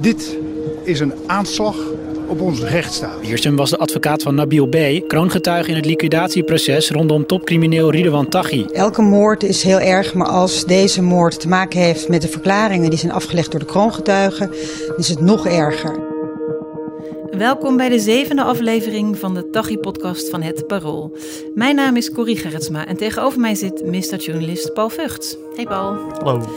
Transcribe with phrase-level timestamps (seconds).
[0.00, 0.38] Dit
[0.84, 1.76] is een aanslag
[2.26, 3.20] op onze rechtsstaat.
[3.20, 8.64] Wiersum was de advocaat van Nabil B., kroongetuige in het liquidatieproces rondom topcrimineel Ridwan Taghi.
[8.72, 12.90] Elke moord is heel erg, maar als deze moord te maken heeft met de verklaringen
[12.90, 14.50] die zijn afgelegd door de kroongetuigen,
[14.96, 16.11] is het nog erger.
[17.38, 21.16] Welkom bij de zevende aflevering van de Taghi-podcast van Het Parool.
[21.54, 25.38] Mijn naam is Corrie Gerritsma en tegenover mij zit misdaadjournalist Paul Vught.
[25.54, 25.94] Hey Paul.
[25.94, 26.48] Hallo.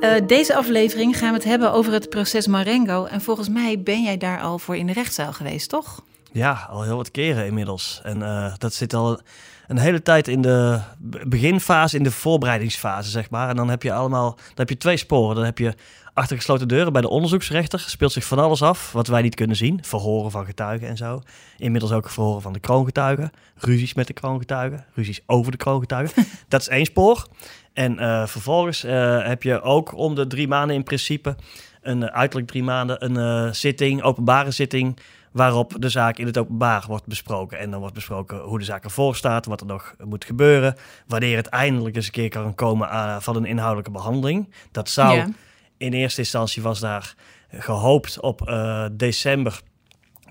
[0.00, 3.04] Uh, deze aflevering gaan we het hebben over het proces Marengo.
[3.04, 6.04] En volgens mij ben jij daar al voor in de rechtszaal geweest, toch?
[6.32, 8.00] Ja, al heel wat keren inmiddels.
[8.02, 9.20] En uh, dat zit al
[9.66, 10.80] een hele tijd in de
[11.26, 13.48] beginfase, in de voorbereidingsfase, zeg maar.
[13.48, 15.34] En dan heb je allemaal, dan heb je twee sporen.
[15.36, 15.74] Dan heb je
[16.14, 19.56] achter gesloten deuren bij de onderzoeksrechter speelt zich van alles af wat wij niet kunnen
[19.56, 19.78] zien.
[19.82, 21.22] Verhoren van getuigen en zo.
[21.58, 23.30] Inmiddels ook verhoren van de kroongetuigen.
[23.56, 24.84] Ruzies met de kroongetuigen.
[24.94, 26.24] Ruzies over de kroongetuigen.
[26.48, 27.26] dat is één spoor.
[27.72, 31.36] En uh, vervolgens uh, heb je ook om de drie maanden in principe,
[31.82, 34.98] een uh, uiterlijk drie maanden, een zitting, openbare zitting,
[35.32, 37.58] waarop de zaak in het openbaar wordt besproken.
[37.58, 41.36] En dan wordt besproken hoe de zaak ervoor staat, wat er nog moet gebeuren, wanneer
[41.36, 44.52] het eindelijk eens een keer kan komen van een inhoudelijke behandeling.
[44.70, 45.28] Dat zou, ja.
[45.76, 47.14] in eerste instantie was daar
[47.50, 48.54] gehoopt op
[48.92, 49.60] december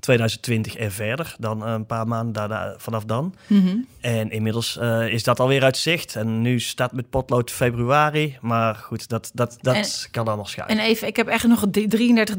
[0.01, 3.35] 2020 en verder, dan een paar maanden daarna, vanaf dan.
[3.47, 3.87] Mm -hmm.
[4.01, 6.15] En inmiddels uh, is dat alweer uit zicht.
[6.15, 8.37] En nu staat met potlood februari.
[8.41, 10.77] Maar goed, dat, dat, dat en, kan allemaal schuiven.
[10.77, 11.83] En even, ik heb echt nog 33.000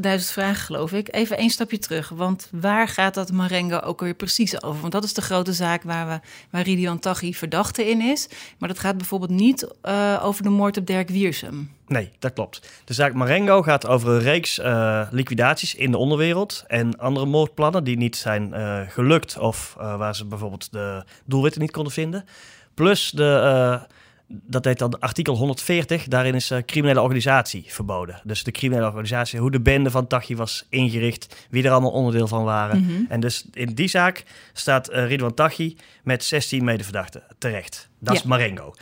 [0.01, 1.13] vragen, geloof ik.
[1.15, 2.09] Even één stapje terug.
[2.09, 4.81] Want waar gaat dat Marengo ook weer precies over?
[4.81, 6.19] Want dat is de grote zaak waar, we,
[6.49, 8.27] waar Ridian Taghi verdachte in is.
[8.57, 11.71] Maar dat gaat bijvoorbeeld niet uh, over de moord op Dirk Wiersum.
[11.87, 12.69] Nee, dat klopt.
[12.85, 17.83] De zaak Marengo gaat over een reeks uh, liquidaties in de onderwereld en andere moordplannen
[17.83, 22.25] die niet zijn uh, gelukt of uh, waar ze bijvoorbeeld de doelwitten niet konden vinden.
[22.73, 23.79] Plus de,
[24.27, 28.21] dat heet dan artikel 140, daarin is criminele organisatie verboden.
[28.23, 32.27] Dus de criminele organisatie, hoe de bende van Tachi was ingericht, wie er allemaal onderdeel
[32.27, 32.77] van waren.
[32.77, 33.05] Mm -hmm.
[33.09, 37.89] En dus in die zaak staat Ridwan Tachi met 16 medeverdachten terecht.
[37.99, 38.19] Dat ja.
[38.19, 38.73] is Marengo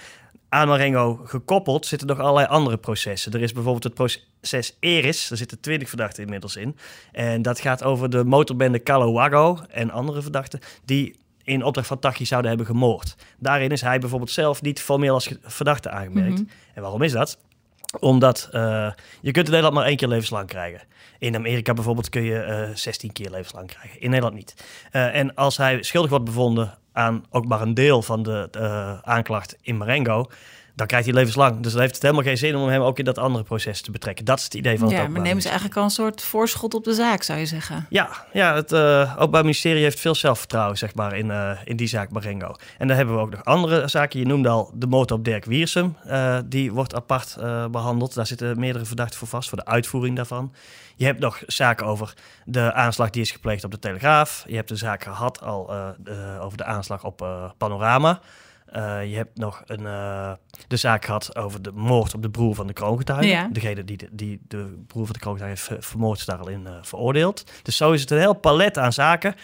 [0.54, 3.32] aan Marengo gekoppeld zitten nog allerlei andere processen.
[3.32, 6.78] Er is bijvoorbeeld het proces Eris, daar zitten twintig verdachten inmiddels in.
[7.12, 12.26] En dat gaat over de motorbende Calawago en andere verdachten die in opdracht van Tachi
[12.26, 13.16] zouden hebben gemoord.
[13.40, 16.30] Daarin is hij bijvoorbeeld zelf niet formeel als verdachte aangemerkt.
[16.30, 16.50] Mm -hmm.
[16.74, 17.38] En waarom is dat?
[18.00, 18.92] Omdat uh,
[19.22, 20.82] je kunt in Nederland maar één keer levenslang krijgen.
[21.20, 24.02] In Amerika bijvoorbeeld kun je uh, 16 keer levenslang krijgen.
[24.02, 24.54] In Nederland niet.
[24.92, 29.00] Uh, en als hij schuldig wordt bevonden aan ook maar een deel van de uh,
[29.02, 30.30] aanklacht in Marengo,
[30.76, 31.60] dan krijgt hij levenslang.
[31.60, 33.92] Dus dan heeft het helemaal geen zin om hem ook in dat andere proces te
[33.92, 34.26] betrekken.
[34.26, 36.74] Dat is het idee van ja, het maar nemen ze eigenlijk al een soort voorschot
[36.74, 37.86] op de zaak, zou je zeggen?
[37.90, 41.88] Ja, ja het uh, Openbaar Ministerie heeft veel zelfvertrouwen, zeg maar, in, uh, in die
[41.88, 42.56] zaak Marengo.
[42.78, 44.20] En dan hebben we ook nog andere zaken.
[44.20, 45.96] Je noemde al de motor op Dirk Wiersum.
[46.08, 47.38] Uh, die wordt apart
[47.72, 48.14] behandeld.
[48.14, 50.54] Daar zitten meerdere verdachten voor vast, voor de uitvoering daarvan.
[50.96, 52.14] Je hebt nog zaken over
[52.46, 54.44] de aanslag die is gepleegd op de Telegraaf.
[54.48, 55.74] Je hebt de zaak gehad al
[56.40, 57.28] over de aanslag op
[57.58, 58.20] Panorama.
[58.76, 60.32] Uh, je hebt nog een, uh,
[60.68, 63.28] de zaak gehad over de moord op de broer van de kroongetuige.
[63.28, 63.50] Ja.
[63.52, 66.62] Degene die de, die de broer van de kroongetuige heeft vermoord is daar al in
[66.62, 67.52] uh, veroordeeld.
[67.64, 69.36] Dus zo is het een heel palet aan zaken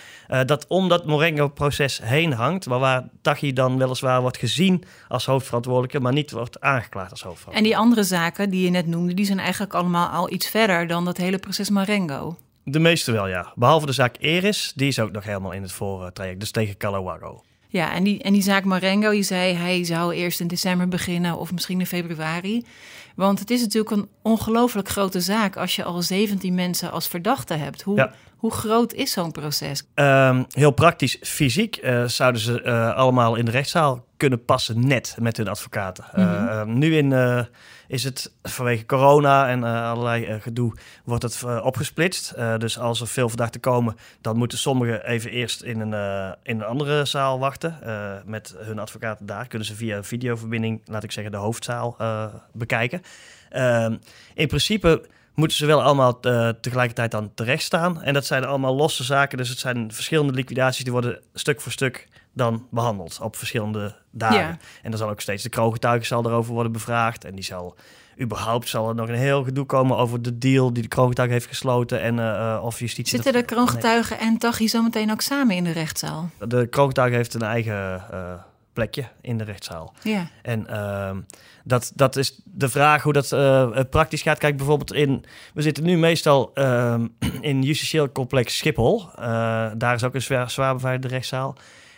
[0.46, 2.68] dat om dat Morengo-proces heen hangt.
[2.68, 7.58] Maar waar Tachi dan weliswaar wordt gezien als hoofdverantwoordelijke, maar niet wordt aangeklaagd als hoofdverantwoordelijke.
[7.58, 10.88] En die andere zaken die je net noemde, die zijn eigenlijk allemaal al iets verder
[10.88, 12.38] dan dat hele proces Marengo.
[12.64, 13.54] De meeste wel, ja.
[13.56, 16.40] Behalve de zaak Eris, die is ook nog helemaal in het voortraject.
[16.40, 17.44] Dus tegen Calawago.
[17.68, 21.38] Ja, en die, en die zaak Marengo, je zei hij zou eerst in december beginnen
[21.38, 22.66] of misschien in februari.
[23.16, 27.54] Want het is natuurlijk een ongelooflijk grote zaak als je al 17 mensen als verdachte
[27.54, 27.82] hebt.
[27.82, 28.14] Hoe, ja.
[28.38, 29.84] hoe groot is zo'n proces?
[29.96, 35.16] Um, heel praktisch, fysiek uh, zouden ze uh, allemaal in de rechtszaal kunnen passen, net
[35.20, 36.06] met hun advocaten.
[36.14, 36.48] Mm -hmm.
[36.48, 37.44] uh, nu in, uh,
[37.88, 40.74] is het vanwege corona en uh, allerlei gedoe
[41.04, 42.34] wordt het opgesplitst.
[42.58, 46.68] dus als er veel verdachten komen, dan moeten sommigen even eerst in een, in een
[46.68, 47.78] andere zaal wachten.
[48.26, 51.98] met hun advocaten daar kunnen ze via een videoverbinding, laat ik zeggen, de hoofdzaal
[52.52, 53.02] bekijken.
[54.34, 55.02] In principe
[55.38, 58.02] moeten ze wel allemaal uh, tegelijkertijd dan terecht staan.
[58.02, 59.38] En dat zijn allemaal losse zaken.
[59.38, 62.08] Dus het zijn verschillende liquidaties die worden stuk voor stuk
[62.38, 64.38] dan behandeld op verschillende dagen.
[64.38, 64.58] Ja.
[64.82, 67.26] En dan zal ook steeds de kroongetuige zal erover worden bevraagd.
[67.26, 67.76] En die zal
[68.22, 71.48] überhaupt zal er nog een heel gedoe komen over de deal die de kroongetuige heeft
[71.48, 73.16] gesloten en uh, of justitie.
[73.16, 74.28] Zitten de kroongetuigen nee.
[74.28, 76.30] en Tachi zo meteen ook samen in de rechtszaal?
[76.48, 78.34] De kroongetuige heeft een eigen uh,
[78.74, 79.94] plekje in de rechtszaal.
[80.02, 80.30] Ja.
[80.42, 81.12] En uh,
[81.64, 83.30] dat, dat is de vraag hoe dat
[83.90, 84.38] praktisch gaat.
[84.38, 86.96] Kijk bijvoorbeeld in, we zitten nu meestal uh,
[87.42, 89.10] in justitieel complex Schiphol.
[89.78, 91.56] Daar is ook een zwaar, zwaar beveiligde rechtszaal.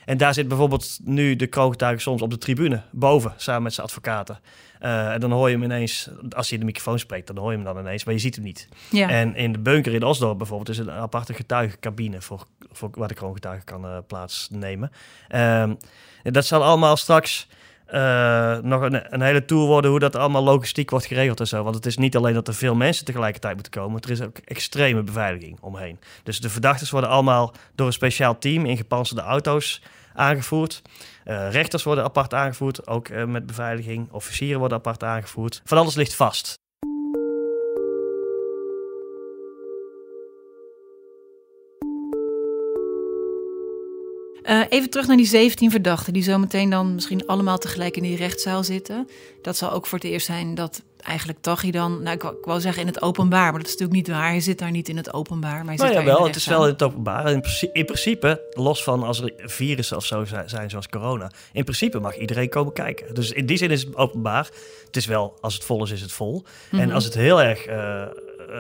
[0.09, 3.85] En daar zit bijvoorbeeld nu de kroongetuige soms op de tribune, boven, samen met zijn
[3.85, 4.39] advocaten.
[4.81, 7.51] Uh, en dan hoor je hem ineens, als hij in de microfoon spreekt, dan hoor
[7.51, 8.67] je hem dan ineens, maar je ziet hem niet.
[8.91, 9.09] Ja.
[9.09, 13.13] En in de bunker in Osdorp bijvoorbeeld is een aparte getuigencabine voor, voor waar de
[13.13, 14.91] kroongetuige kan uh, plaatsnemen.
[15.35, 15.77] Um,
[16.23, 17.47] dat zal allemaal straks
[17.93, 21.63] uh, nog een, een, hele tour worden hoe dat allemaal logistiek wordt geregeld en zo.
[21.63, 24.37] Want het is niet alleen dat er veel mensen tegelijkertijd moeten komen, er is ook
[24.37, 25.99] extreme beveiliging omheen.
[26.23, 29.81] Dus de verdachten worden allemaal door een speciaal team in gepantserde auto's
[30.19, 30.81] aangevoerd.
[31.25, 34.11] Uh, rechters worden apart aangevoerd, ook uh, met beveiliging.
[34.11, 35.61] Officieren worden apart aangevoerd.
[35.63, 36.57] Van alles ligt vast.
[44.49, 48.17] Uh, even terug naar die 17 verdachten, die zometeen dan misschien allemaal tegelijk in die
[48.17, 49.07] rechtszaal zitten.
[49.41, 52.59] Dat zal ook voor het eerst zijn dat eigenlijk Taghi dan, nou ik ik wou
[52.59, 54.27] zeggen in het openbaar, maar dat is natuurlijk niet waar.
[54.27, 56.45] Hij zit daar niet in het openbaar, maar hij nou zit ja, wel, het is
[56.45, 57.31] wel in het openbaar.
[57.31, 61.99] In, in, principe, los van als er virussen of zo zijn zoals corona, in principe
[61.99, 63.13] mag iedereen komen kijken.
[63.13, 64.49] Dus in die zin is het openbaar.
[64.85, 66.33] Het is wel, als het vol is, is het vol.
[66.33, 66.79] Mm -hmm.
[66.79, 67.67] En als het heel erg...
[67.67, 68.03] Uh,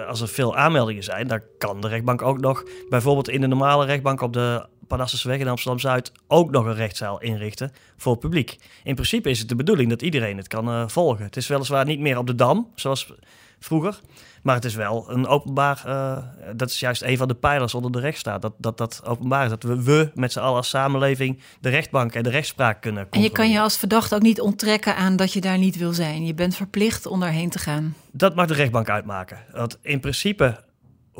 [0.07, 3.85] als er veel aanmeldingen zijn, dan kan de rechtbank ook nog bijvoorbeeld in de normale
[3.85, 8.57] rechtbank op de Parnassusweg in Amsterdam-Zuid ook nog een rechtszaal inrichten voor het publiek.
[8.83, 11.25] In principe is het de bedoeling dat iedereen het kan uh, volgen.
[11.25, 13.13] Het is weliswaar niet meer op de Dam, zoals
[13.59, 13.99] vroeger.
[14.43, 16.17] Maar het is wel een openbaar, uh,
[16.55, 18.41] dat is juist een van de pijlers onder de rechtsstaat.
[18.41, 22.13] Dat dat, dat openbaar is, dat we, we met z'n allen als samenleving de rechtbank
[22.13, 25.33] en de rechtspraak kunnen En je kan je als verdachte ook niet onttrekken aan dat
[25.33, 26.25] je daar niet wil zijn.
[26.25, 27.95] Je bent verplicht om daarheen te gaan.
[28.11, 29.39] Dat mag de rechtbank uitmaken.
[29.51, 30.63] Want in principe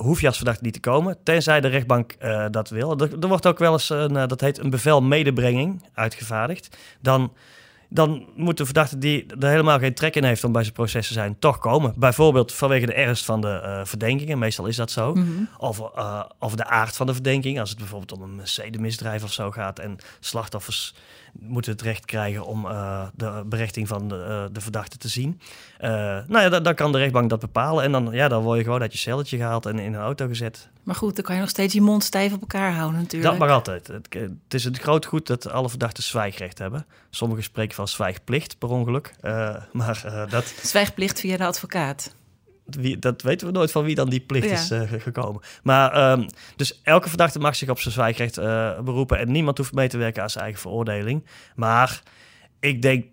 [0.01, 2.97] hoef je als verdachte niet te komen, tenzij de rechtbank uh, dat wil.
[2.97, 6.77] Er, er, wordt ook wel eens, een, uh, dat heet een bevel medebrenging, uitgevaardigd.
[7.01, 7.33] Dan,
[7.89, 11.07] dan moet de verdachte die er helemaal geen trek in heeft om bij zijn proces
[11.07, 11.93] te zijn, toch komen.
[11.95, 15.13] Bijvoorbeeld vanwege de ernst van de uh, verdenkingen, meestal is dat zo.
[15.13, 15.49] Mm -hmm.
[15.57, 15.79] of,
[16.39, 19.79] of de aard van de verdenking, als het bijvoorbeeld om een zedenmisdrijf of zo gaat
[19.79, 20.93] en slachtoffers
[21.33, 25.41] moeten het recht krijgen om uh, de berechting van de, uh, de, verdachte te zien.
[25.81, 25.89] Uh,
[26.27, 27.83] nou ja, dan, kan de rechtbank dat bepalen.
[27.83, 30.27] En dan, ja, dan word je gewoon uit je celletje gehaald en in een auto
[30.27, 30.69] gezet.
[30.83, 33.31] Maar goed, dan kan je nog steeds je mond stijf op elkaar houden natuurlijk.
[33.31, 33.87] Dat mag altijd.
[33.87, 36.85] Het, het is het groot goed dat alle verdachten zwijgrecht hebben.
[37.09, 39.13] Sommigen spreken van zwijgplicht per ongeluk.
[39.71, 40.45] maar dat...
[40.61, 42.17] Zwijgplicht via de advocaat.
[42.75, 44.53] Wie, dat weten we nooit van wie dan die plicht ja.
[44.53, 45.41] is uh, gekomen.
[45.63, 46.25] Maar um,
[46.55, 49.97] dus elke verdachte mag zich op zijn zwijgrecht uh, beroepen en niemand hoeft mee te
[49.97, 51.25] werken aan zijn eigen veroordeling.
[51.55, 52.01] Maar
[52.59, 53.05] ik denk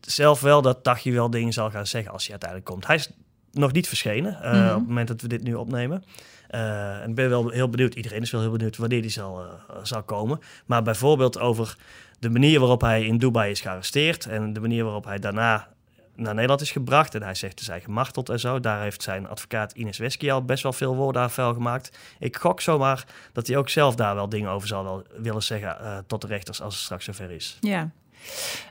[0.00, 2.86] zelf wel dat Tachi wel dingen zal gaan zeggen als hij uiteindelijk komt.
[2.86, 3.10] Hij is
[3.52, 4.68] nog niet verschenen uh, Mhm.
[4.68, 6.04] op het moment dat we dit nu opnemen.
[6.48, 9.42] En ik ben wel heel benieuwd, iedereen is wel heel benieuwd wanneer die zal,
[9.82, 10.40] zal komen.
[10.66, 11.76] Maar bijvoorbeeld over
[12.18, 15.68] de manier waarop hij in Dubai is gearresteerd en de manier waarop hij daarna
[16.16, 17.14] naar Nederland is gebracht.
[17.14, 18.60] En hij zegt te zijn gemarteld en zo.
[18.60, 21.98] Daar heeft zijn advocaat Ines Wesky al best wel veel woorden aan vuil gemaakt.
[22.18, 25.76] Ik gok zomaar dat hij ook zelf daar wel dingen over zal wel willen zeggen
[25.80, 27.56] uh, tot de rechters als het straks zover is.
[27.60, 27.90] Ja.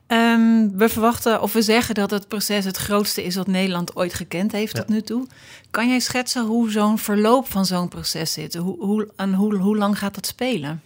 [0.07, 4.13] Um, we verwachten of we zeggen dat het proces het grootste is wat Nederland ooit
[4.13, 5.27] gekend heeft tot nu toe.
[5.71, 8.55] Kan jij schetsen hoe zo'n verloop van zo'n proces zit?
[8.55, 10.81] Hoe, hoe, en hoe, hoe lang gaat dat spelen?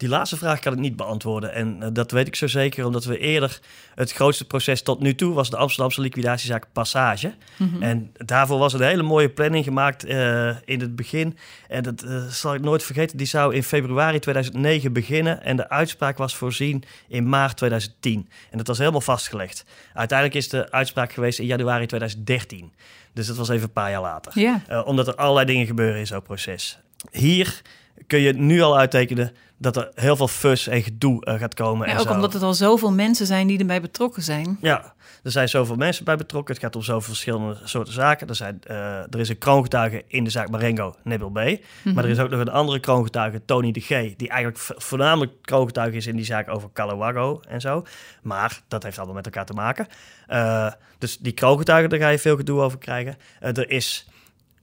[0.00, 1.54] Die laatste vraag kan ik niet beantwoorden.
[1.54, 3.60] En uh, dat weet ik zo zeker, omdat we eerder
[3.94, 7.34] het grootste proces tot nu toe was de Amsterdamse liquidatiezaak Passage.
[7.56, 7.82] Mhm.
[7.82, 11.36] En daarvoor was een hele mooie planning gemaakt uh, in het begin.
[11.68, 13.16] En dat uh, zal ik nooit vergeten.
[13.16, 15.42] Die zou in februari 2009 beginnen.
[15.42, 18.28] En de uitspraak was voorzien in maart 2010.
[18.50, 19.64] En dat was helemaal vastgelegd.
[19.94, 22.72] Uiteindelijk is de uitspraak geweest in januari 2013.
[23.12, 24.60] Dus dat was even een paar jaar later.
[24.84, 26.78] Omdat er allerlei dingen gebeuren in zo'n proces.
[27.10, 27.62] Hier
[28.06, 31.86] kun je nu al uittekenen dat er heel veel fuss en gedoe uh, gaat komen.
[31.86, 32.12] Ja, en ook zo.
[32.12, 34.58] omdat het al zoveel mensen zijn die erbij betrokken zijn.
[34.60, 36.54] Ja, er zijn zoveel mensen bij betrokken.
[36.54, 38.28] Het gaat om zoveel verschillende soorten zaken.
[38.28, 41.34] Er, zijn, uh, er is een kroongetuige in de zaak Marengo, Nebil B.
[41.34, 41.56] Mm Mhm.
[41.82, 41.94] -hmm.
[41.94, 43.88] Maar er is ook nog een andere kroongetuige, Tony de G.
[44.16, 47.84] Die eigenlijk voornamelijk kroongetuige is in die zaak over Calawago en zo.
[48.22, 49.86] Maar dat heeft allemaal met elkaar te maken.
[50.28, 53.16] Uh, dus die kroongetuige, daar ga je veel gedoe over krijgen.
[53.40, 54.08] Er is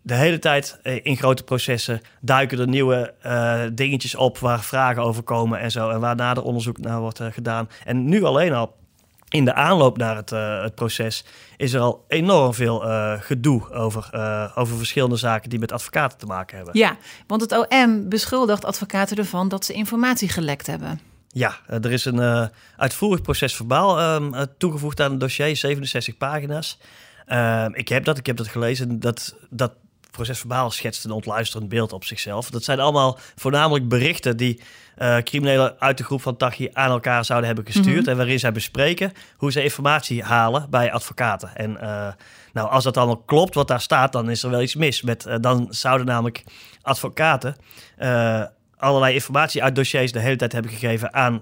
[0.07, 5.03] de hele tijd uh, in grote processen duiken er nieuwe uh, dingetjes op waar vragen
[5.03, 5.89] over komen en zo.
[5.89, 7.69] En waar nader onderzoek naar wordt uh, gedaan.
[7.83, 8.75] En nu alleen al
[9.29, 11.25] in de aanloop naar het, uh, het proces
[11.57, 12.79] is er al enorm veel
[13.19, 14.09] gedoe over,
[14.55, 16.77] over verschillende zaken die met advocaten te maken hebben.
[16.77, 16.97] Ja,
[17.27, 20.99] want het OM beschuldigt advocaten ervan dat ze informatie gelekt hebben.
[21.27, 26.79] Ja, er is een uitvoerig proces verbaal um, toegevoegd aan het dossier, 67 pagina's.
[27.25, 28.99] Ehm, ik heb dat, ik heb dat gelezen.
[28.99, 29.71] Dat, dat
[30.17, 32.49] procesverbaal schetst een ontluisterend beeld op zichzelf.
[32.49, 34.61] Dat zijn allemaal voornamelijk berichten die
[34.97, 37.87] uh, criminelen uit de groep van Tachi aan elkaar zouden hebben gestuurd.
[37.87, 38.07] Mm -hmm.
[38.07, 41.55] En waarin zij bespreken hoe ze informatie halen bij advocaten.
[41.55, 42.07] En uh,
[42.53, 45.01] nou, als dat allemaal klopt wat daar staat, dan is er wel iets mis.
[45.01, 46.43] Met, uh, dan zouden namelijk
[46.81, 47.55] advocaten
[48.77, 51.41] allerlei informatie uit dossiers de hele tijd hebben gegeven aan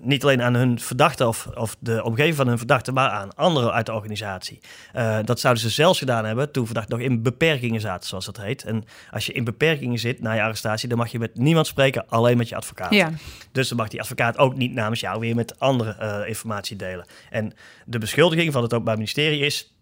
[0.00, 3.72] niet alleen aan hun verdachte of, of de omgeving van hun verdachte, maar aan anderen
[3.72, 4.60] uit de organisatie.
[4.96, 8.36] Uh, dat zouden ze zelfs gedaan hebben toen verdacht nog in beperkingen zaten, zoals dat
[8.36, 8.64] heet.
[8.64, 12.08] En als je in beperkingen zit na je arrestatie, dan mag je met niemand spreken,
[12.08, 12.92] alleen met je advocaat.
[12.92, 13.10] Ja.
[13.52, 17.06] Dus dan mag die advocaat ook niet namens jou weer met andere informatie delen.
[17.30, 17.52] En
[17.86, 19.73] de beschuldiging van het Openbaar Ministerie is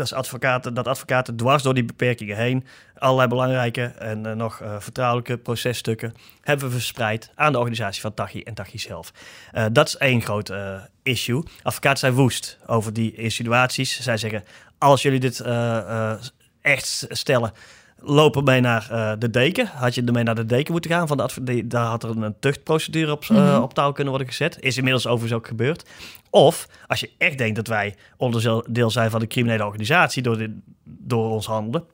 [0.00, 2.64] dat advocaten, dat advocaten dwars door die beperkingen heen
[2.98, 8.42] allerlei belangrijke en uh, nog uh, vertrouwelijke processtukken hebben verspreid aan de organisatie van Tachi
[8.42, 9.12] en Tachi zelf.
[9.54, 10.52] Uh, dat is één groot
[11.02, 11.42] issue.
[11.62, 14.00] Advocaten zijn woest over die insinuaties.
[14.00, 14.44] Zij zeggen,
[14.78, 15.44] als jullie dit
[16.60, 17.52] echt stellen,
[18.02, 19.66] lopen mee naar uh, de deken.
[19.66, 21.08] Had je ermee naar de deken moeten gaan?
[21.08, 24.56] Van de daar had er een tuchtprocedure op, uh, op touw kunnen worden gezet.
[24.60, 25.84] Is inmiddels overigens ook gebeurd.
[26.30, 30.50] Of als je echt denkt dat wij onderdeel zijn van de criminele organisatie door, dit,
[30.84, 31.84] door ons handelen,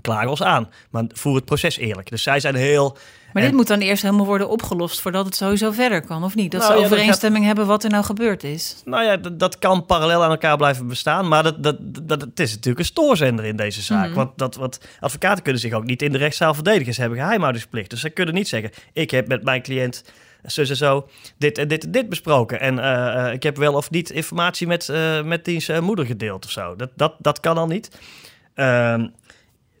[0.00, 0.68] klagen ons aan.
[0.90, 2.10] Maar voer het proces eerlijk.
[2.10, 2.96] Dus zij zijn heel.
[3.32, 6.50] Maar dit moet dan eerst helemaal worden opgelost voordat het sowieso verder kan, of niet?
[6.50, 8.82] Dat nou, ze overeenstemming hebben wat er nou gebeurd is.
[8.84, 11.28] Nou ja, dat, dat, kan parallel aan elkaar blijven bestaan.
[11.28, 14.06] Maar dat, dat, dat, het is natuurlijk een stoorzender in deze zaak.
[14.06, 14.14] Mhm.
[14.14, 16.94] Want dat, wat, advocaten kunnen zich ook niet in de rechtszaal verdedigen.
[16.94, 17.90] Ze hebben geheimhoudingsplicht.
[17.90, 20.04] Dus ze kunnen niet zeggen: ik heb met mijn cliënt
[20.46, 22.60] zo en zo dit en dit en dit besproken.
[22.60, 26.50] En uh, ik heb wel of niet informatie met, uh, met diens moeder gedeeld of
[26.50, 26.76] zo.
[26.76, 27.98] Dat, dat, dat kan al niet.
[28.56, 28.94] Uh,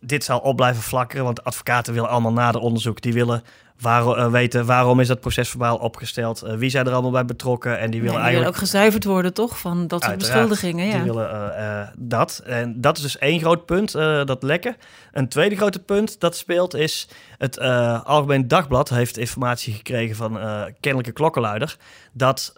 [0.00, 3.00] dit zal op blijven flakkeren, want advocaten willen allemaal nader onderzoek.
[3.00, 3.42] Die willen
[3.84, 7.78] uh, weten waarom is dat procesverbaal opgesteld, uh, wie zijn er allemaal bij betrokken.
[7.78, 9.58] En die willen die eigenlijk willen ook gezuiverd worden, toch?
[9.58, 10.86] Van dat soort beschuldigingen.
[10.86, 10.92] Ja.
[10.92, 12.42] Die willen uh, dat.
[12.44, 14.76] En dat is dus één groot punt, dat lekken.
[15.12, 17.08] Een tweede grote punt dat speelt is...
[17.38, 17.60] het
[18.04, 20.38] Algemeen Dagblad heeft informatie gekregen van
[20.80, 21.76] kennelijke klokkenluider...
[22.12, 22.54] dat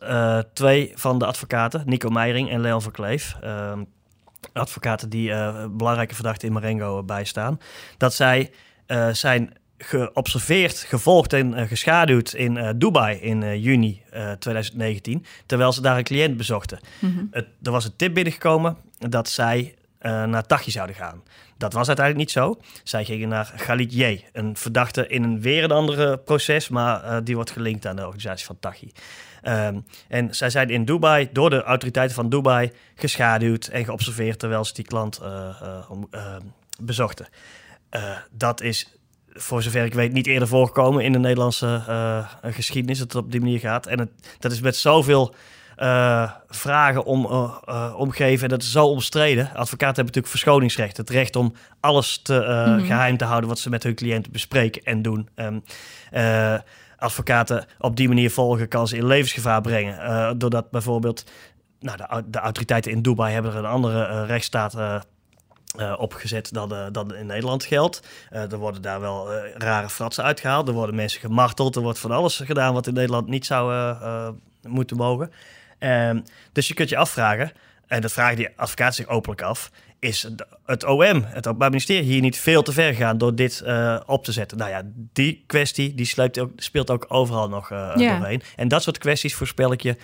[0.52, 3.37] twee van de advocaten, Nico Meijering en Leon Verkleef...
[3.40, 3.82] Ehm,
[4.52, 7.61] advocaten die uh, belangrijke verdachten in Marengo bijstaan,
[7.96, 8.50] dat zij
[8.87, 14.02] uh, zijn geobserveerd, gevolgd en uh, geschaduwd in Dubai in juni
[14.38, 16.78] 2019, terwijl ze daar een cliënt bezochten.
[16.99, 17.28] Mm -hmm.
[17.30, 21.22] het, er was een tip binnengekomen dat zij naar Tachi zouden gaan.
[21.62, 22.61] Dat was uiteindelijk niet zo.
[22.83, 27.35] Zij gingen naar Khalid J, een verdachte in een weer een andere proces, maar die
[27.35, 28.92] wordt gelinkt aan de organisatie van Tachi.
[29.42, 34.64] Um, en zij zijn in Dubai door de autoriteiten van Dubai geschaduwd en geobserveerd terwijl
[34.64, 35.28] ze die klant uh,
[35.62, 36.37] uh, uh,
[36.81, 37.26] bezochten.
[38.31, 38.97] dat is
[39.28, 41.83] voor zover ik weet niet eerder voorgekomen in de Nederlandse
[42.42, 43.87] geschiedenis dat het op die manier gaat.
[43.87, 45.35] En het, dat is met zoveel
[46.48, 47.26] vragen om,
[47.96, 49.44] omgeven en dat is zo omstreden.
[49.44, 50.96] Advocaten hebben natuurlijk verschoningsrecht.
[50.96, 52.86] Het recht om alles te, mm -hmm.
[52.86, 55.28] geheim te houden wat ze met hun cliënten bespreken en doen.
[55.36, 55.62] Um,
[57.02, 59.98] advocaten op die manier volgen, kan ze in levensgevaar brengen.
[59.98, 61.24] Uh, doordat bijvoorbeeld
[61.80, 65.00] nou, de, de, autoriteiten in Dubai hebben er een andere uh, rechtsstaat uh,
[65.98, 68.02] opgezet dan, dan in Nederland geldt.
[68.30, 70.68] er worden daar wel rare fratsen uitgehaald.
[70.68, 71.76] Er worden mensen gemarteld.
[71.76, 73.94] Er wordt van alles gedaan wat in Nederland niet zou
[74.62, 75.32] moeten mogen.
[75.82, 76.20] Ehm,
[76.52, 77.52] dus je kunt je afvragen,
[77.86, 79.70] en dat vragen die advocaten zich openlijk af
[80.02, 80.28] is
[80.64, 84.25] het OM, het Openbaar Ministerie, hier niet veel te ver gaan door dit uh, op
[84.25, 84.59] te zetten?
[84.59, 84.82] Nou ja,
[85.12, 88.18] die kwestie die sluit ook, speelt ook overal nog uh, ja.
[88.18, 88.42] doorheen.
[88.56, 89.97] En dat soort kwesties, voorspel ik je,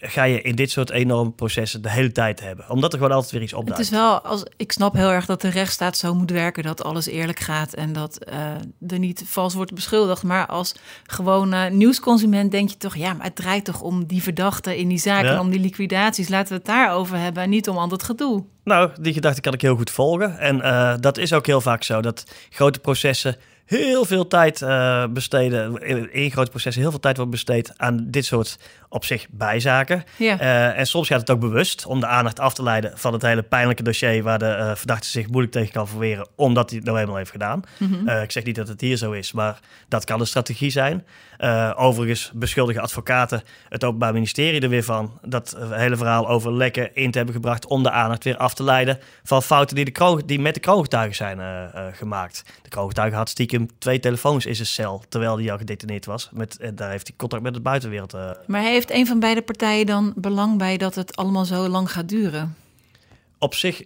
[0.00, 2.70] ga je in dit soort enorme processen de hele tijd hebben.
[2.70, 3.78] Omdat er gewoon altijd weer iets opduikt.
[3.78, 6.84] Het is wel, als, ik snap heel erg dat de rechtsstaat zo moet werken dat
[6.84, 10.22] alles eerlijk gaat en dat uh, er niet vals wordt beschuldigd.
[10.22, 10.74] Maar als
[11.06, 14.98] gewone nieuwsconsument denk je toch, ja, maar het draait toch om die verdachten in die
[14.98, 15.40] zaken, ja.
[15.40, 16.28] om die liquidaties.
[16.28, 18.44] Laten we het daarover hebben en niet om al dat gedoe.
[18.66, 20.38] Nou, die gedachte kan ik heel goed volgen.
[20.38, 25.06] En uh, dat is ook heel vaak zo, dat grote processen heel veel tijd uh,
[25.06, 25.82] besteden,
[26.12, 28.58] in grote processen heel veel tijd wordt besteed aan dit soort
[28.96, 30.04] op zich bijzaken.
[30.16, 30.40] Ja.
[30.40, 33.22] Uh, en soms gaat het ook bewust om de aandacht af te leiden van het
[33.22, 36.86] hele pijnlijke dossier waar de uh, verdachte zich moeilijk tegen kan verweren, omdat hij het
[36.86, 37.62] nou eenmaal heeft gedaan.
[37.78, 38.08] Mm -hmm.
[38.08, 41.06] ik zeg niet dat het hier zo is, maar dat kan de strategie zijn.
[41.76, 47.10] overigens beschuldigen advocaten het Openbaar Ministerie er weer van dat hele verhaal over lekken in
[47.10, 50.22] te hebben gebracht om de aandacht weer af te leiden van fouten die, de kroon,
[50.26, 51.40] die met de kroongetuigen zijn
[51.94, 52.42] gemaakt.
[52.62, 56.28] De kroongetuige had stiekem twee telefoons in zijn cel terwijl hij al gedetineerd was.
[56.32, 58.16] Met, en daar heeft hij contact met de buitenwereld.
[58.46, 61.92] maar hij heeft een van beide partijen dan belang bij dat het allemaal zo lang
[61.92, 62.56] gaat duren?
[63.38, 63.82] Op zich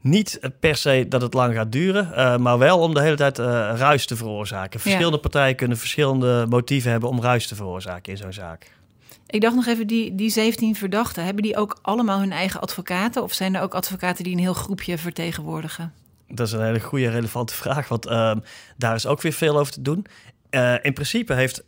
[0.00, 3.38] niet per se dat het lang gaat duren, uh, maar wel om de hele tijd
[3.38, 4.80] uh, ruis te veroorzaken.
[4.80, 5.22] Verschillende ja.
[5.22, 8.70] partijen kunnen verschillende motieven hebben om ruis te veroorzaken in zo'n zaak.
[9.26, 13.22] Ik dacht nog even, die, die 17 verdachten, hebben die ook allemaal hun eigen advocaten?
[13.22, 15.92] Of zijn er ook advocaten die een heel groepje vertegenwoordigen?
[16.28, 18.34] Dat is een hele goede, relevante vraag, want uh,
[18.76, 20.06] daar is ook weer veel over te doen.
[20.50, 21.64] Uh, in principe heeft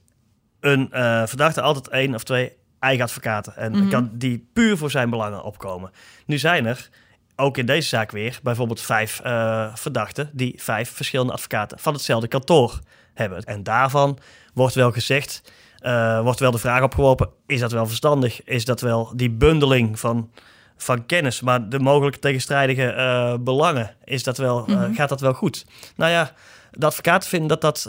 [0.61, 0.89] een
[1.29, 2.53] verdachte altijd één of twee
[2.85, 3.57] eigen advocaten.
[3.57, 3.91] En mm -hmm.
[3.91, 5.91] kan die puur voor zijn belangen opkomen.
[6.27, 6.89] Nu zijn er
[7.37, 12.29] ook in deze zaak weer bijvoorbeeld vijf uh, verdachten die vijf verschillende advocaten van hetzelfde
[12.29, 12.79] kantoor
[13.15, 13.43] hebben.
[13.45, 14.19] En daarvan
[14.55, 18.45] wordt wel gezegd, uh, wordt wel de vraag opgeworpen: is dat wel verstandig?
[18.45, 20.31] Is dat wel die bundeling van,
[20.77, 24.95] van kennis, maar de mogelijke tegenstrijdige uh, belangen, is dat wel, mm -hmm.
[24.95, 25.67] gaat dat wel goed?
[25.97, 26.33] Nou ja,
[26.71, 27.83] de advocaten vinden dat dat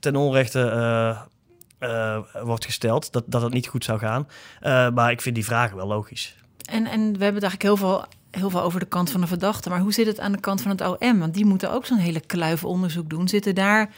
[0.00, 0.60] ten onrechte
[2.42, 4.28] wordt gesteld, dat, dat het niet goed zou gaan.
[4.94, 6.36] maar ik vind die vragen wel logisch.
[6.64, 8.06] En, en we hebben het eigenlijk heel veel
[8.38, 9.68] heel veel over de kant van de verdachte.
[9.68, 11.18] Maar hoe zit het aan de kant van het OM?
[11.18, 13.28] Want die moeten ook zo'n hele kluif onderzoek doen.
[13.28, 13.90] Zitten daar,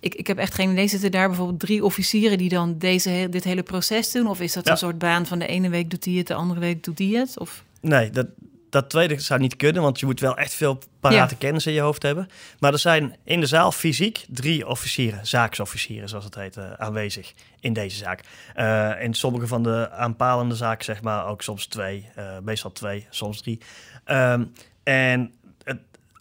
[0.00, 3.44] ik, ik heb echt geen idee, zitten daar bijvoorbeeld drie officieren die dan deze, dit
[3.44, 4.26] hele proces doen?
[4.26, 6.60] Of is dat een soort baan van de ene week doet die het, de andere
[6.60, 7.38] week doet die het?
[7.38, 7.64] Of?
[7.80, 8.26] Nee, dat,
[8.76, 11.80] dat tweede zou niet kunnen, want je moet wel echt veel parate kennis in je
[11.80, 12.28] hoofd hebben.
[12.58, 17.32] Maar er zijn in de zaal fysiek drie officieren, zaaksofficieren zoals het heet, uh, aanwezig
[17.60, 18.20] in deze zaak.
[18.56, 23.06] Uh, in sommige van de aanpalende zaken zeg maar ook soms twee, uh, meestal twee,
[23.10, 23.60] soms drie.
[24.06, 24.52] Um,
[24.82, 25.34] en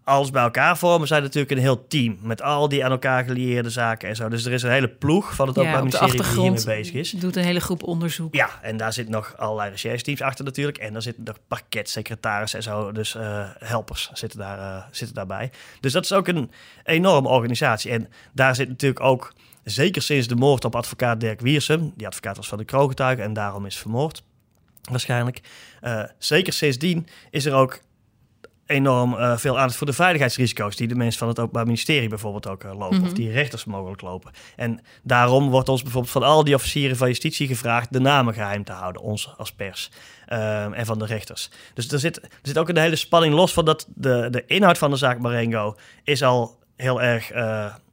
[0.05, 2.17] alles bij elkaar vormen, zijn natuurlijk een heel team.
[2.21, 4.29] Met al die aan elkaar gelieerde zaken en zo.
[4.29, 7.11] Dus er is een hele ploeg van het Openbaar Ministerie die hiermee bezig is.
[7.11, 8.33] doet een hele groep onderzoek.
[8.35, 10.77] Ja, en daar zit nog allerlei recherche-teams achter natuurlijk.
[10.77, 12.91] En daar zitten nog parketsecretarissen en zo.
[12.91, 15.51] Dus uh, helpers zitten, daar, uh, zitten daarbij.
[15.79, 16.51] Dus dat is ook een
[16.83, 17.91] enorme organisatie.
[17.91, 19.33] En daar zit natuurlijk ook,
[19.63, 21.93] zeker sinds de moord op advocaat Dirk Wiersum...
[21.95, 24.23] die advocaat was van de kroongetuigen en daarom is vermoord
[24.91, 25.41] waarschijnlijk.
[25.83, 27.79] Uh, zeker sindsdien is er ook
[28.65, 32.47] enorm uh, veel aandacht voor de veiligheidsrisico's die de mensen van het Openbaar Ministerie bijvoorbeeld
[32.47, 33.07] ook uh, lopen, mm -hmm.
[33.09, 34.31] of die rechters mogelijk lopen.
[34.55, 38.63] En daarom wordt ons bijvoorbeeld van al die officieren van justitie gevraagd de namen geheim
[38.63, 39.91] te houden, ons als pers
[40.29, 41.49] uh, en van de rechters.
[41.73, 44.77] Dus er zit, er zit ook een hele spanning los van dat de, de inhoud
[44.77, 47.31] van de zaak Marengo is al heel erg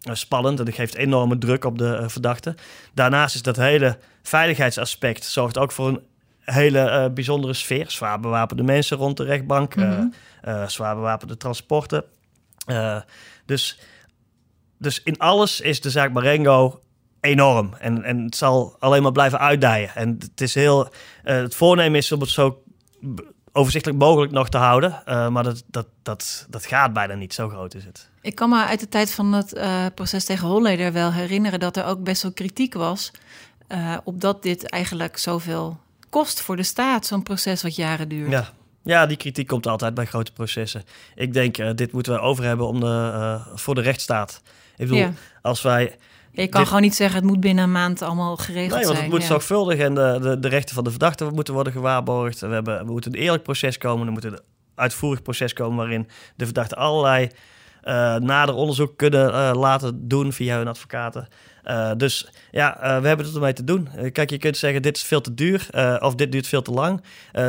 [0.02, 2.54] spannend en dat geeft enorme druk op de verdachte.
[2.94, 6.00] Daarnaast is dat hele veiligheidsaspect zorgt ook voor een
[6.44, 7.90] hele bijzondere sfeer.
[7.90, 9.76] Zwaar bewapende mensen rond de rechtbank.
[9.76, 10.12] Mm -hmm
[10.44, 12.04] uh, zwaar bewapende transporten.
[12.66, 13.00] Uh,
[13.46, 13.78] dus,
[14.78, 16.80] dus in alles is de zaak Marengo
[17.20, 17.74] enorm.
[17.78, 19.94] En, en het zal alleen maar blijven uitdijen.
[19.94, 20.84] En het is heel.
[20.84, 20.90] Uh,
[21.36, 22.62] het voornemen is om het zo
[23.52, 25.02] overzichtelijk mogelijk nog te houden.
[25.04, 27.34] maar dat, dat, dat, dat gaat bijna niet.
[27.34, 28.10] Zo groot is het.
[28.20, 29.60] Ik kan me uit de tijd van het
[29.94, 33.10] proces tegen Holleder wel herinneren dat er ook best wel kritiek was.
[34.04, 35.80] op dat dit eigenlijk zoveel
[36.12, 38.30] kost voor de staat, zo'n proces wat jaren duurt.
[38.30, 38.48] Ja,
[38.82, 40.82] ja, die kritiek komt altijd bij grote processen.
[41.14, 44.42] Ik denk, uh, dit moeten we over hebben om de, uh, voor de rechtsstaat.
[44.76, 45.12] Ik bedoel, ja.
[45.42, 45.96] als wij...
[46.30, 46.68] Je kan dit...
[46.68, 48.84] gewoon niet zeggen, het moet binnen een maand allemaal geregeld zijn.
[48.84, 49.26] Nee, want het moet ja.
[49.26, 52.40] zorgvuldig en de, de, de, rechten van de verdachte moeten worden gewaarborgd.
[52.40, 54.06] We, hebben, we moeten een eerlijk proces komen.
[54.06, 54.40] Er moet een
[54.74, 57.24] uitvoerig proces komen waarin de verdachte allerlei
[57.84, 61.28] uh, nader onderzoek kunnen laten doen via hun advocaten.
[61.64, 63.88] Uh, dus ja, uh, we hebben het ermee te doen.
[63.96, 65.68] Uh, kijk, je kunt zeggen dit is veel te duur
[66.00, 67.02] of dit duurt veel te lang.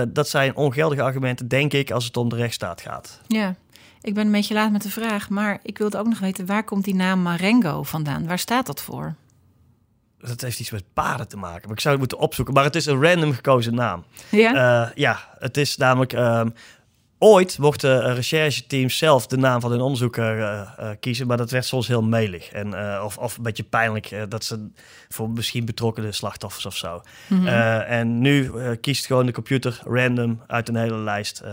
[0.07, 3.21] dat zijn ongeldige argumenten, denk ik, als het om de rechtsstaat gaat.
[3.27, 3.55] Ja,
[4.01, 6.63] ik ben een beetje laat met de vraag, maar ik wilde ook nog weten, waar
[6.63, 8.27] komt die naam Marengo vandaan?
[8.27, 9.15] Waar staat dat voor?
[10.17, 11.61] Dat heeft iets met paarden te maken.
[11.61, 12.53] Maar ik zou het moeten opzoeken.
[12.53, 14.03] Maar het is een random gekozen naam.
[14.29, 16.53] Ja, ja het is namelijk um,
[17.25, 21.65] Ooit mochten rechercheteams zelf de naam van hun onderzoeker uh, uh, kiezen, maar dat werd
[21.65, 22.51] soms heel melig.
[22.51, 24.67] En, of, of een beetje pijnlijk dat ze
[25.09, 27.01] voor misschien betrokkende slachtoffers of zo.
[27.27, 27.47] Mm -hmm.
[27.47, 31.43] en nu kiest gewoon de computer random uit een hele lijst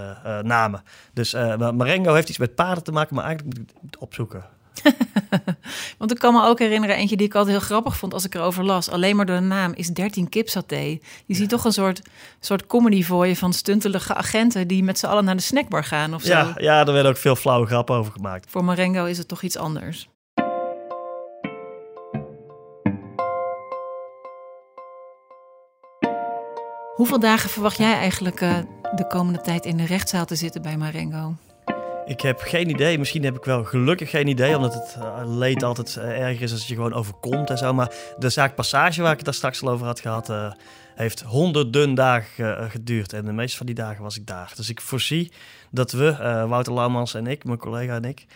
[0.43, 0.83] namen.
[1.13, 1.33] Dus
[1.75, 4.45] Marengo heeft iets met paarden te maken, maar eigenlijk moet ik het opzoeken.
[5.99, 8.35] Want ik kan me ook herinneren, eentje die ik altijd heel grappig vond als ik
[8.35, 8.91] erover las.
[8.91, 10.77] Alleen maar door de naam is 13 kipsaté.
[10.77, 11.35] Je ja.
[11.35, 12.03] ziet toch een soort,
[12.41, 16.15] soort comedy voor je van stuntelige agenten die met z'n allen naar de snackbar gaan
[16.15, 16.33] of zo.
[16.33, 18.51] Ja, ja, er werden ook veel flauwe grappen over gemaakt.
[18.51, 20.09] Voor Marengo is het toch iets anders.
[26.95, 28.57] Hoeveel dagen verwacht jij eigenlijk uh,
[28.95, 31.35] de komende tijd in de rechtszaal te zitten bij Marengo?
[32.07, 32.99] Ik heb geen idee.
[32.99, 36.51] Misschien heb ik wel gelukkig geen idee, omdat het uh, leed altijd uh, erger is
[36.51, 37.75] als het je gewoon overkomt en zo.
[37.75, 40.53] Maar de zaak Passage, waar ik het daar straks al over had gehad, uh,
[40.95, 43.13] heeft honderden dagen geduurd.
[43.13, 44.53] En de meeste van die dagen was ik daar.
[44.57, 45.33] Dus ik voorzie
[45.71, 46.17] dat we,
[46.49, 48.27] Wouter Laumans en ik, mijn collega en ik,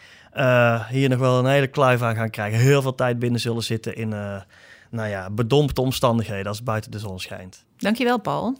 [0.88, 2.58] hier nog wel een hele kluif aan gaan krijgen.
[2.58, 4.08] Heel veel tijd binnen zullen zitten in,
[4.90, 7.64] nou ja, bedompte omstandigheden als buiten de zon schijnt.
[7.76, 8.56] Dankjewel, Paul.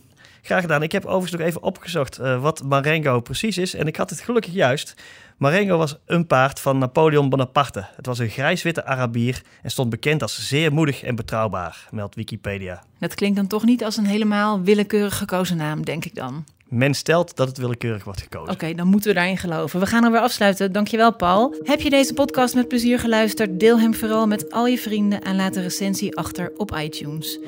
[0.47, 0.83] Graag gedaan.
[0.83, 3.75] Ik heb overigens nog even opgezocht uh, wat Marengo precies is.
[3.75, 4.95] En ik had het gelukkig juist.
[5.37, 7.87] Marengo was een paard van Napoleon Bonaparte.
[7.97, 12.83] Het was een grijswitte Arabier en stond bekend als zeer moedig en betrouwbaar, meldt Wikipedia.
[12.99, 16.45] Dat klinkt dan toch niet als een helemaal willekeurig gekozen naam, denk ik dan.
[16.69, 18.53] Men stelt dat het willekeurig wordt gekozen.
[18.53, 19.81] Oké, dan moeten we daarin geloven.
[19.81, 20.73] We gaan er weer afsluiten.
[20.73, 21.55] Dankjewel, Paul.
[21.63, 23.61] Heb je deze podcast met plezier geluisterd?
[23.61, 27.39] Deel hem vooral met al je vrienden en laat een recensie achter op iTunes.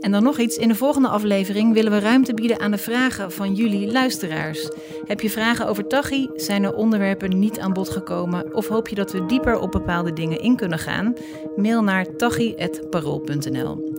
[0.00, 0.56] En dan nog iets.
[0.56, 4.68] In de volgende aflevering willen we ruimte bieden aan de vragen van jullie luisteraars.
[5.06, 6.30] Heb je vragen over Tachi?
[6.34, 8.54] Zijn er onderwerpen niet aan bod gekomen?
[8.54, 11.14] Of hoop je dat we dieper op bepaalde dingen in kunnen gaan?
[11.56, 13.95] Mail naar tachi.parool.nl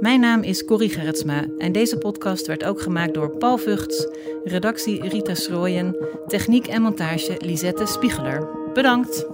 [0.00, 4.08] Mijn naam is Corrie Gerritsma en deze podcast werd ook gemaakt door Paul Vugts,
[4.44, 8.48] redactie Rita Schrooien, techniek en montage Lisette Spiegeler.
[8.74, 9.26] Bedankt!